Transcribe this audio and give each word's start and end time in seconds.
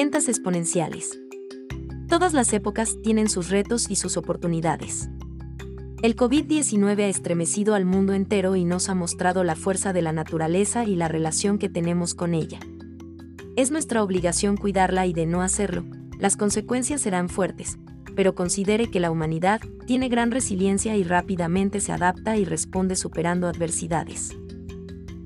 Ventas 0.00 0.28
exponenciales. 0.28 1.18
Todas 2.08 2.32
las 2.32 2.52
épocas 2.52 2.98
tienen 3.02 3.28
sus 3.28 3.50
retos 3.50 3.90
y 3.90 3.96
sus 3.96 4.16
oportunidades. 4.16 5.10
El 6.02 6.14
COVID-19 6.14 7.00
ha 7.00 7.08
estremecido 7.08 7.74
al 7.74 7.84
mundo 7.84 8.12
entero 8.12 8.54
y 8.54 8.64
nos 8.64 8.88
ha 8.90 8.94
mostrado 8.94 9.42
la 9.42 9.56
fuerza 9.56 9.92
de 9.92 10.02
la 10.02 10.12
naturaleza 10.12 10.84
y 10.84 10.94
la 10.94 11.08
relación 11.08 11.58
que 11.58 11.68
tenemos 11.68 12.14
con 12.14 12.34
ella. 12.34 12.60
Es 13.56 13.72
nuestra 13.72 14.04
obligación 14.04 14.56
cuidarla 14.56 15.04
y 15.04 15.12
de 15.12 15.26
no 15.26 15.42
hacerlo, 15.42 15.84
las 16.16 16.36
consecuencias 16.36 17.00
serán 17.00 17.28
fuertes, 17.28 17.76
pero 18.14 18.36
considere 18.36 18.92
que 18.92 19.00
la 19.00 19.10
humanidad 19.10 19.60
tiene 19.84 20.08
gran 20.08 20.30
resiliencia 20.30 20.94
y 20.94 21.02
rápidamente 21.02 21.80
se 21.80 21.90
adapta 21.90 22.36
y 22.36 22.44
responde 22.44 22.94
superando 22.94 23.48
adversidades. 23.48 24.30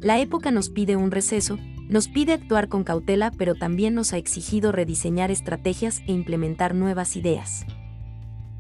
La 0.00 0.18
época 0.18 0.50
nos 0.50 0.70
pide 0.70 0.96
un 0.96 1.11
receso, 1.11 1.59
nos 1.89 2.09
pide 2.09 2.32
actuar 2.32 2.68
con 2.68 2.85
cautela, 2.85 3.31
pero 3.36 3.54
también 3.54 3.95
nos 3.95 4.13
ha 4.13 4.17
exigido 4.17 4.73
rediseñar 4.73 5.31
estrategias 5.31 6.03
e 6.07 6.13
implementar 6.13 6.75
nuevas 6.75 7.17
ideas. 7.17 7.67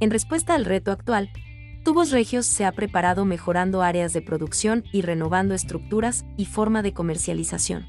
En 0.00 0.10
respuesta 0.10 0.54
al 0.54 0.64
reto 0.64 0.90
actual, 0.90 1.30
Tubos 1.84 2.10
Regios 2.12 2.46
se 2.46 2.64
ha 2.64 2.72
preparado 2.72 3.24
mejorando 3.24 3.82
áreas 3.82 4.12
de 4.12 4.22
producción 4.22 4.84
y 4.92 5.02
renovando 5.02 5.54
estructuras 5.54 6.24
y 6.36 6.44
forma 6.44 6.82
de 6.82 6.92
comercialización. 6.92 7.86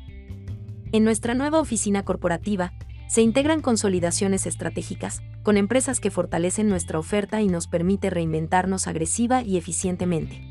En 0.92 1.04
nuestra 1.04 1.36
nueva 1.36 1.60
oficina 1.60 2.04
corporativa, 2.04 2.74
se 3.08 3.22
integran 3.22 3.62
consolidaciones 3.62 4.48
estratégicas, 4.48 5.22
con 5.44 5.58
empresas 5.58 6.00
que 6.00 6.10
fortalecen 6.10 6.70
nuestra 6.70 6.98
oferta 6.98 7.42
y 7.42 7.48
nos 7.48 7.68
permite 7.68 8.10
reinventarnos 8.10 8.88
agresiva 8.88 9.44
y 9.44 9.58
eficientemente. 9.58 10.42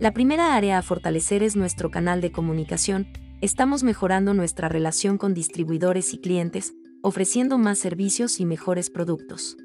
La 0.00 0.12
primera 0.12 0.56
área 0.56 0.78
a 0.78 0.82
fortalecer 0.82 1.42
es 1.42 1.54
nuestro 1.54 1.90
canal 1.90 2.20
de 2.20 2.32
comunicación, 2.32 3.06
estamos 3.40 3.84
mejorando 3.84 4.34
nuestra 4.34 4.68
relación 4.68 5.16
con 5.16 5.32
distribuidores 5.32 6.12
y 6.12 6.18
clientes, 6.18 6.74
ofreciendo 7.02 7.58
más 7.58 7.78
servicios 7.78 8.40
y 8.40 8.44
mejores 8.44 8.90
productos. 8.90 9.56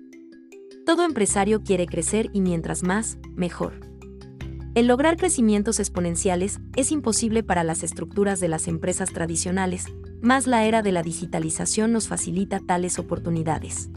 Todo 0.85 1.03
empresario 1.03 1.63
quiere 1.63 1.88
crecer 1.88 2.29
y 2.33 2.41
mientras 2.41 2.83
más, 2.83 3.17
mejor. 3.35 3.79
El 4.75 4.88
lograr 4.88 5.17
crecimientos 5.17 5.79
exponenciales 5.79 6.59
es 6.75 6.91
imposible 6.91 7.44
para 7.44 7.63
las 7.63 7.83
estructuras 7.83 8.39
de 8.39 8.47
las 8.47 8.67
empresas 8.67 9.11
tradicionales, 9.11 9.85
más 10.21 10.47
la 10.47 10.66
era 10.66 10.81
de 10.81 10.91
la 10.91 11.03
digitalización 11.03 11.91
nos 11.91 12.07
facilita 12.07 12.59
tales 12.59 12.99
oportunidades. 12.99 13.89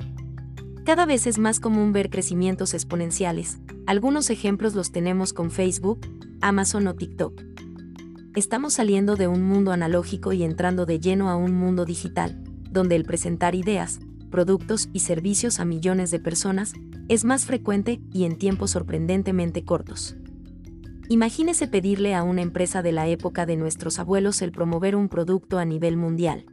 Cada 0.84 1.04
vez 1.06 1.26
es 1.26 1.38
más 1.38 1.60
común 1.60 1.92
ver 1.92 2.10
crecimientos 2.10 2.72
exponenciales, 2.72 3.58
algunos 3.86 4.30
ejemplos 4.30 4.74
los 4.74 4.92
tenemos 4.92 5.32
con 5.32 5.50
Facebook, 5.50 6.00
Amazon 6.40 6.86
o 6.86 6.94
TikTok. 6.94 7.55
Estamos 8.36 8.74
saliendo 8.74 9.16
de 9.16 9.28
un 9.28 9.42
mundo 9.44 9.72
analógico 9.72 10.34
y 10.34 10.42
entrando 10.42 10.84
de 10.84 11.00
lleno 11.00 11.30
a 11.30 11.36
un 11.36 11.54
mundo 11.54 11.86
digital, 11.86 12.38
donde 12.70 12.94
el 12.94 13.06
presentar 13.06 13.54
ideas, 13.54 13.98
productos 14.30 14.90
y 14.92 15.00
servicios 15.00 15.58
a 15.58 15.64
millones 15.64 16.10
de 16.10 16.20
personas, 16.20 16.74
es 17.08 17.24
más 17.24 17.46
frecuente 17.46 17.98
y 18.12 18.24
en 18.24 18.36
tiempos 18.36 18.72
sorprendentemente 18.72 19.64
cortos. 19.64 20.16
Imagínese 21.08 21.66
pedirle 21.66 22.14
a 22.14 22.24
una 22.24 22.42
empresa 22.42 22.82
de 22.82 22.92
la 22.92 23.08
época 23.08 23.46
de 23.46 23.56
nuestros 23.56 23.98
abuelos 23.98 24.42
el 24.42 24.52
promover 24.52 24.96
un 24.96 25.08
producto 25.08 25.58
a 25.58 25.64
nivel 25.64 25.96
mundial. 25.96 26.44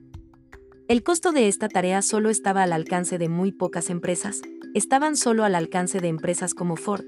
El 0.88 1.04
costo 1.04 1.34
de 1.34 1.50
esta 1.50 1.68
tarea 1.68 2.02
solo 2.02 2.30
estaba 2.30 2.64
al 2.64 2.72
alcance 2.72 3.18
de 3.18 3.28
muy 3.28 3.52
pocas 3.52 3.90
empresas, 3.90 4.42
estaban 4.74 5.18
solo 5.18 5.44
al 5.44 5.54
alcance 5.54 6.00
de 6.00 6.08
empresas 6.08 6.54
como 6.54 6.78
Ford, 6.78 7.04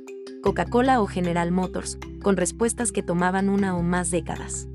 Coca-Cola 0.46 1.02
o 1.02 1.08
General 1.08 1.52
Motors, 1.52 1.98
con 2.22 2.38
respuestas 2.38 2.92
que 2.92 3.02
tomaban 3.02 3.50
una 3.50 3.76
o 3.76 3.82
más 3.82 4.12
décadas. 4.12 4.68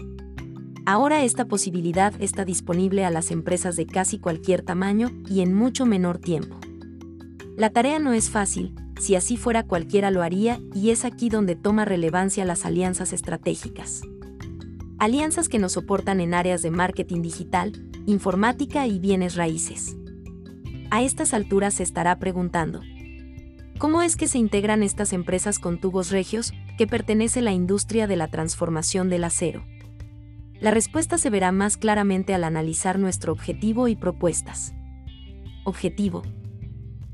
Ahora 0.84 1.22
esta 1.22 1.44
posibilidad 1.44 2.12
está 2.20 2.44
disponible 2.44 3.04
a 3.04 3.10
las 3.12 3.30
empresas 3.30 3.76
de 3.76 3.86
casi 3.86 4.18
cualquier 4.18 4.62
tamaño 4.62 5.12
y 5.28 5.42
en 5.42 5.54
mucho 5.54 5.86
menor 5.86 6.18
tiempo. 6.18 6.58
La 7.56 7.70
tarea 7.70 8.00
no 8.00 8.12
es 8.12 8.30
fácil, 8.30 8.74
si 8.98 9.14
así 9.14 9.36
fuera 9.36 9.62
cualquiera 9.62 10.10
lo 10.10 10.22
haría 10.22 10.58
y 10.74 10.90
es 10.90 11.04
aquí 11.04 11.28
donde 11.28 11.54
toma 11.54 11.84
relevancia 11.84 12.44
las 12.44 12.66
alianzas 12.66 13.12
estratégicas. 13.12 14.02
Alianzas 14.98 15.48
que 15.48 15.60
nos 15.60 15.70
soportan 15.70 16.20
en 16.20 16.34
áreas 16.34 16.62
de 16.62 16.72
marketing 16.72 17.22
digital, 17.22 17.80
informática 18.06 18.88
y 18.88 18.98
bienes 18.98 19.36
raíces. 19.36 19.96
A 20.90 21.04
estas 21.04 21.32
alturas 21.32 21.74
se 21.74 21.84
estará 21.84 22.18
preguntando, 22.18 22.80
¿cómo 23.80 24.02
es 24.02 24.14
que 24.14 24.28
se 24.28 24.36
integran 24.36 24.82
estas 24.82 25.14
empresas 25.14 25.58
con 25.58 25.80
tubos 25.80 26.10
regios 26.10 26.52
que 26.76 26.86
pertenece 26.86 27.40
a 27.40 27.44
la 27.44 27.52
industria 27.52 28.06
de 28.06 28.14
la 28.14 28.28
transformación 28.28 29.08
del 29.08 29.24
acero? 29.24 29.64
La 30.60 30.70
respuesta 30.70 31.16
se 31.16 31.30
verá 31.30 31.50
más 31.50 31.78
claramente 31.78 32.34
al 32.34 32.44
analizar 32.44 32.98
nuestro 32.98 33.32
objetivo 33.32 33.88
y 33.88 33.96
propuestas. 33.96 34.74
Objetivo. 35.64 36.22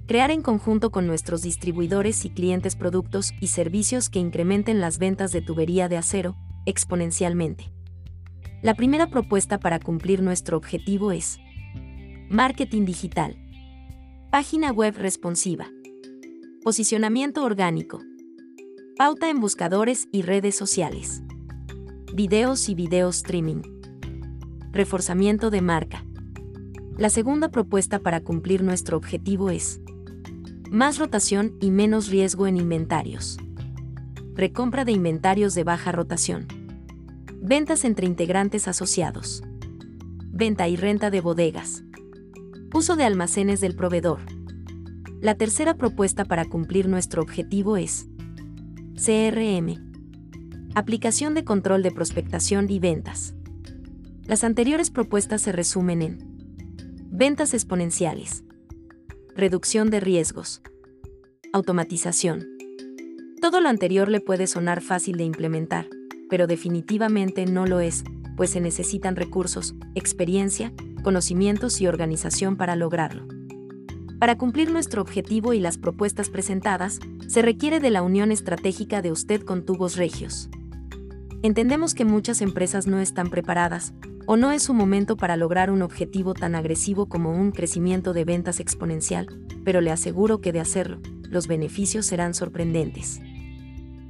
Crear 0.08 0.32
en 0.32 0.42
conjunto 0.42 0.90
con 0.90 1.06
nuestros 1.06 1.42
distribuidores 1.42 2.24
y 2.24 2.30
clientes 2.30 2.74
productos 2.74 3.32
y 3.40 3.46
servicios 3.46 4.10
que 4.10 4.18
incrementen 4.18 4.80
las 4.80 4.98
ventas 4.98 5.30
de 5.30 5.42
tubería 5.42 5.88
de 5.88 5.98
acero 5.98 6.36
exponencialmente. 6.66 7.72
La 8.62 8.74
primera 8.74 9.06
propuesta 9.06 9.60
para 9.60 9.78
cumplir 9.78 10.20
nuestro 10.20 10.56
objetivo 10.56 11.12
es 11.12 11.38
Marketing 12.28 12.84
digital. 12.84 13.36
Página 14.32 14.72
web 14.72 14.96
responsiva. 14.98 15.68
Posicionamiento 16.66 17.44
orgánico. 17.44 18.02
Pauta 18.98 19.30
en 19.30 19.38
buscadores 19.38 20.08
y 20.10 20.22
redes 20.22 20.56
sociales 20.56 21.22
videos 22.12 22.68
y 22.68 22.74
video 22.74 23.08
streaming. 23.10 23.62
Reforzamiento 24.72 25.50
de 25.50 25.60
marca. 25.60 26.04
La 26.98 27.08
segunda 27.08 27.50
propuesta 27.52 28.00
para 28.00 28.20
cumplir 28.20 28.64
nuestro 28.64 28.96
objetivo 28.96 29.50
es 29.50 29.80
más 30.68 30.98
rotación 30.98 31.56
y 31.60 31.70
menos 31.70 32.08
riesgo 32.08 32.48
en 32.48 32.56
inventarios. 32.56 33.38
Recompra 34.34 34.84
de 34.84 34.90
inventarios 34.90 35.54
de 35.54 35.62
baja 35.62 35.92
rotación. 35.92 36.48
Ventas 37.40 37.84
entre 37.84 38.08
integrantes 38.08 38.66
asociados. 38.66 39.44
Venta 40.32 40.66
y 40.66 40.74
renta 40.74 41.10
de 41.10 41.20
bodegas. 41.20 41.84
Uso 42.74 42.96
de 42.96 43.04
almacenes 43.04 43.60
del 43.60 43.76
proveedor. 43.76 44.35
La 45.26 45.34
tercera 45.34 45.74
propuesta 45.74 46.24
para 46.24 46.44
cumplir 46.44 46.88
nuestro 46.88 47.20
objetivo 47.20 47.76
es 47.76 48.06
CRM 48.94 49.74
Aplicación 50.76 51.34
de 51.34 51.42
control 51.42 51.82
de 51.82 51.90
prospectación 51.90 52.70
y 52.70 52.78
ventas. 52.78 53.34
Las 54.24 54.44
anteriores 54.44 54.90
propuestas 54.90 55.42
se 55.42 55.50
resumen 55.50 56.02
en 56.02 56.18
ventas 57.10 57.54
exponenciales, 57.54 58.44
reducción 59.34 59.90
de 59.90 59.98
riesgos, 59.98 60.62
automatización. 61.52 62.46
Todo 63.42 63.60
lo 63.60 63.68
anterior 63.68 64.08
le 64.08 64.20
puede 64.20 64.46
sonar 64.46 64.80
fácil 64.80 65.16
de 65.16 65.24
implementar, 65.24 65.88
pero 66.30 66.46
definitivamente 66.46 67.46
no 67.46 67.66
lo 67.66 67.80
es, 67.80 68.04
pues 68.36 68.50
se 68.50 68.60
necesitan 68.60 69.16
recursos, 69.16 69.74
experiencia, 69.96 70.72
conocimientos 71.02 71.80
y 71.80 71.88
organización 71.88 72.56
para 72.56 72.76
lograrlo. 72.76 73.35
Para 74.18 74.38
cumplir 74.38 74.70
nuestro 74.70 75.02
objetivo 75.02 75.52
y 75.52 75.60
las 75.60 75.76
propuestas 75.76 76.30
presentadas, 76.30 77.00
se 77.28 77.42
requiere 77.42 77.80
de 77.80 77.90
la 77.90 78.02
unión 78.02 78.32
estratégica 78.32 79.02
de 79.02 79.12
usted 79.12 79.42
con 79.42 79.66
Tubos 79.66 79.96
Regios. 79.96 80.48
Entendemos 81.42 81.94
que 81.94 82.06
muchas 82.06 82.40
empresas 82.40 82.86
no 82.86 82.98
están 82.98 83.28
preparadas, 83.28 83.92
o 84.26 84.38
no 84.38 84.52
es 84.52 84.62
su 84.62 84.72
momento 84.72 85.16
para 85.16 85.36
lograr 85.36 85.70
un 85.70 85.82
objetivo 85.82 86.32
tan 86.32 86.54
agresivo 86.54 87.06
como 87.06 87.30
un 87.30 87.52
crecimiento 87.52 88.14
de 88.14 88.24
ventas 88.24 88.58
exponencial, 88.58 89.26
pero 89.64 89.82
le 89.82 89.90
aseguro 89.90 90.40
que 90.40 90.50
de 90.50 90.60
hacerlo, 90.60 90.98
los 91.22 91.46
beneficios 91.46 92.06
serán 92.06 92.32
sorprendentes. 92.32 93.20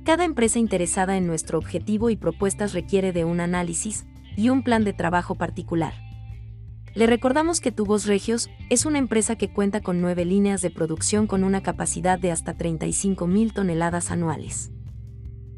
Cada 0.04 0.24
empresa 0.24 0.60
interesada 0.60 1.16
en 1.16 1.26
nuestro 1.26 1.58
objetivo 1.58 2.10
y 2.10 2.16
propuestas 2.16 2.74
requiere 2.74 3.12
de 3.12 3.24
un 3.24 3.40
análisis 3.40 4.06
y 4.36 4.50
un 4.50 4.62
plan 4.62 4.84
de 4.84 4.92
trabajo 4.92 5.34
particular. 5.34 6.05
Le 6.96 7.06
recordamos 7.06 7.60
que 7.60 7.72
Tubos 7.72 8.06
Regios 8.06 8.48
es 8.70 8.86
una 8.86 8.98
empresa 8.98 9.36
que 9.36 9.52
cuenta 9.52 9.82
con 9.82 10.00
nueve 10.00 10.24
líneas 10.24 10.62
de 10.62 10.70
producción 10.70 11.26
con 11.26 11.44
una 11.44 11.62
capacidad 11.62 12.18
de 12.18 12.30
hasta 12.30 12.56
35.000 12.56 13.52
toneladas 13.52 14.10
anuales. 14.10 14.70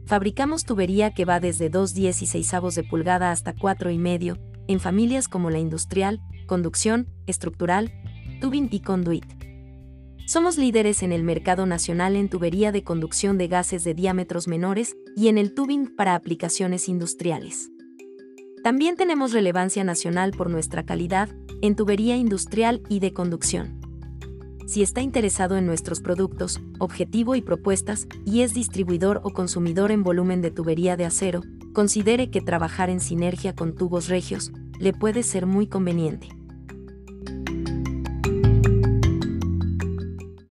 Fabricamos 0.04 0.64
tubería 0.64 1.14
que 1.14 1.24
va 1.24 1.38
desde 1.38 1.70
2,16 1.70 2.74
de 2.74 2.82
pulgada 2.82 3.30
hasta 3.30 3.54
4,5, 3.54 4.36
en 4.66 4.80
familias 4.80 5.28
como 5.28 5.50
la 5.50 5.60
industrial, 5.60 6.20
conducción, 6.48 7.06
estructural, 7.28 7.92
tubing 8.40 8.68
y 8.72 8.80
conduit. 8.80 9.24
Somos 10.26 10.58
líderes 10.58 11.04
en 11.04 11.12
el 11.12 11.22
mercado 11.22 11.66
nacional 11.66 12.16
en 12.16 12.28
tubería 12.28 12.72
de 12.72 12.82
conducción 12.82 13.38
de 13.38 13.46
gases 13.46 13.84
de 13.84 13.94
diámetros 13.94 14.48
menores 14.48 14.96
y 15.14 15.28
en 15.28 15.38
el 15.38 15.54
tubing 15.54 15.94
para 15.94 16.16
aplicaciones 16.16 16.88
industriales. 16.88 17.70
También 18.68 18.96
tenemos 18.96 19.32
relevancia 19.32 19.82
nacional 19.82 20.32
por 20.32 20.50
nuestra 20.50 20.84
calidad 20.84 21.30
en 21.62 21.74
tubería 21.74 22.18
industrial 22.18 22.82
y 22.90 23.00
de 23.00 23.14
conducción 23.14 23.80
si 24.66 24.82
está 24.82 25.00
interesado 25.00 25.56
en 25.56 25.64
nuestros 25.64 26.00
productos, 26.00 26.60
objetivo 26.78 27.34
y 27.34 27.40
propuestas, 27.40 28.06
y 28.26 28.42
es 28.42 28.52
distribuidor 28.52 29.22
o 29.24 29.30
consumidor 29.30 29.90
en 29.90 30.02
volumen 30.02 30.42
de 30.42 30.50
tubería 30.50 30.94
de 30.98 31.06
acero, 31.06 31.40
considere 31.72 32.30
que 32.30 32.42
trabajar 32.42 32.90
en 32.90 33.00
sinergia 33.00 33.54
con 33.54 33.74
tubos 33.74 34.08
regios 34.08 34.52
le 34.78 34.92
puede 34.92 35.22
ser 35.22 35.46
muy 35.46 35.68
conveniente. 35.68 36.28